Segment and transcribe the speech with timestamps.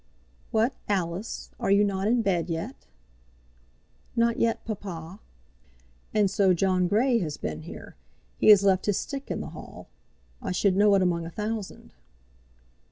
[0.49, 2.87] "What, Alice, are you not in bed yet?"
[4.15, 5.19] "Not yet, papa."
[6.11, 7.95] "And so John Grey has been here.
[8.39, 9.89] He has left his stick in the hall.
[10.41, 11.93] I should know it among a thousand."